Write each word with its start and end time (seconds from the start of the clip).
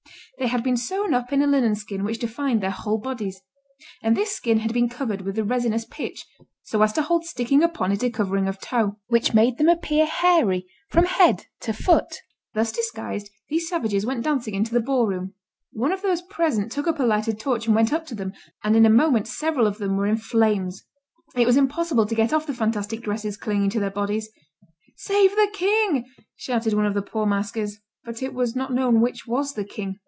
They 0.39 0.47
had 0.47 0.63
been 0.63 0.75
sewn 0.77 1.13
up 1.13 1.31
in 1.31 1.43
a 1.43 1.47
linen 1.47 1.75
skin 1.75 2.03
which 2.03 2.17
defined 2.17 2.61
their 2.63 2.71
whole 2.71 2.97
bodies; 2.97 3.43
and 4.01 4.17
this 4.17 4.31
skin 4.31 4.57
had 4.61 4.73
been 4.73 4.89
covered 4.89 5.21
with 5.21 5.37
a 5.37 5.43
resinous 5.43 5.85
pitch, 5.85 6.25
so 6.63 6.81
as 6.81 6.91
to 6.93 7.03
hold 7.03 7.25
sticking 7.25 7.61
upon 7.61 7.91
it 7.91 8.01
a 8.01 8.09
covering 8.09 8.47
of 8.47 8.59
tow, 8.59 8.97
which 9.05 9.35
made 9.35 9.59
them 9.59 9.69
appear 9.69 10.07
hairy 10.07 10.65
from 10.89 11.05
head 11.05 11.45
to 11.59 11.73
foot. 11.73 12.17
Thus 12.55 12.71
disguised 12.71 13.29
these 13.49 13.69
savages 13.69 14.03
went 14.03 14.23
dancing 14.23 14.55
into 14.55 14.73
the 14.73 14.79
ball 14.79 15.05
room; 15.05 15.35
one 15.73 15.91
of 15.91 16.01
those 16.01 16.23
present 16.23 16.71
took 16.71 16.87
up 16.87 16.99
a 16.99 17.03
lighted 17.03 17.39
torch 17.39 17.67
and 17.67 17.75
went 17.75 17.93
up 17.93 18.07
to 18.07 18.15
them; 18.15 18.33
and 18.63 18.75
in 18.75 18.87
a 18.87 18.89
moment 18.89 19.27
several 19.27 19.67
of 19.67 19.77
them 19.77 19.95
were 19.95 20.07
in 20.07 20.17
flames. 20.17 20.83
It 21.35 21.45
was 21.45 21.55
impossible 21.55 22.07
to 22.07 22.15
get 22.15 22.33
off 22.33 22.47
the 22.47 22.55
fantastic 22.55 23.01
dresses 23.01 23.37
clinging 23.37 23.69
to 23.71 23.79
their 23.79 23.91
bodies. 23.91 24.29
"Save 24.95 25.35
the 25.35 25.49
king!" 25.53 26.05
shouted 26.35 26.73
one 26.73 26.87
of 26.87 26.95
the 26.95 27.03
poor 27.03 27.27
masquers; 27.27 27.77
but 28.03 28.23
it 28.23 28.33
was 28.33 28.55
not 28.55 28.73
known 28.73 29.01
which 29.01 29.27
was 29.27 29.53
the 29.53 29.63
king. 29.65 29.99